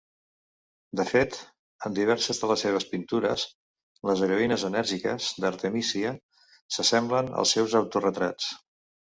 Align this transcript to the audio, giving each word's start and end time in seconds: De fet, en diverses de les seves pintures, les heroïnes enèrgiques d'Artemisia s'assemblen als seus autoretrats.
De 0.99 1.03
fet, 1.09 1.35
en 1.89 1.97
diverses 1.99 2.39
de 2.43 2.49
les 2.51 2.63
seves 2.65 2.87
pintures, 2.93 3.43
les 4.11 4.25
heroïnes 4.29 4.65
enèrgiques 4.71 5.29
d'Artemisia 5.45 6.15
s'assemblen 6.79 7.31
als 7.45 7.55
seus 7.59 7.79
autoretrats. 7.83 8.51